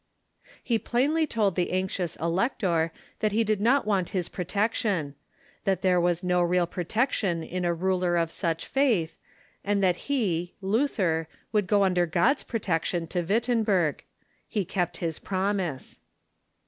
He 0.63 0.79
plainly 0.79 1.27
told 1.27 1.53
the 1.55 1.71
anxious 1.71 2.15
Elector 2.15 2.91
that 3.19 3.33
he 3.33 3.43
did 3.43 3.61
not 3.61 3.85
want 3.85 4.09
his 4.17 4.29
protection, 4.29 5.13
that 5.63 5.83
there 5.83 6.01
was 6.01 6.23
no 6.23 6.41
real 6.41 6.65
protection 6.65 7.43
in 7.43 7.65
a 7.65 7.73
ruler 7.75 8.17
of 8.17 8.31
such 8.31 8.65
faith, 8.65 9.19
and 9.63 9.83
that 9.83 10.09
he, 10.09 10.55
Luther, 10.59 11.27
would 11.51 11.67
go 11.67 11.83
under 11.83 12.07
God's 12.07 12.41
protection 12.41 13.05
to 13.09 13.21
Wittenberg. 13.21 14.03
He 14.47 14.65
kept 14.65 14.97
his 14.97 15.19
promise. 15.19 15.99